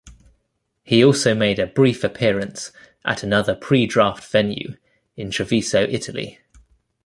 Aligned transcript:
He 0.81 1.05
also 1.05 1.35
made 1.35 1.59
a 1.59 1.67
brief 1.67 2.03
appearance 2.03 2.71
at 3.05 3.21
another 3.21 3.53
pre-draft 3.53 4.23
venue, 4.31 4.75
in 5.15 5.29
Treviso, 5.29 5.83
Italy. 5.83 6.39